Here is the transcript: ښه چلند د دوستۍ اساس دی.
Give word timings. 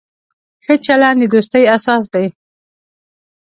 ښه 0.63 0.75
چلند 0.85 1.19
د 1.21 1.23
دوستۍ 1.33 1.63
اساس 1.75 2.03
دی. 2.13 2.25